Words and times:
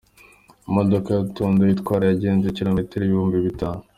Imodoka 0.69 1.09
ya 1.17 1.23
Tunda 1.35 1.61
yitwara 1.69 2.03
yagenze 2.05 2.55
kilometero 2.57 3.03
Ibihumbi 3.05 3.45
Bitanu 3.47 3.81